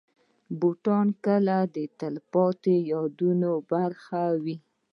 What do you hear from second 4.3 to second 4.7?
وي.